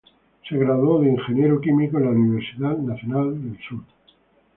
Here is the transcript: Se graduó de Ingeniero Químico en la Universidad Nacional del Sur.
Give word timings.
Se 0.49 0.57
graduó 0.57 0.99
de 0.99 1.11
Ingeniero 1.11 1.61
Químico 1.61 1.99
en 1.99 2.05
la 2.05 2.09
Universidad 2.09 2.75
Nacional 2.75 3.39
del 3.39 3.59
Sur. 3.69 3.83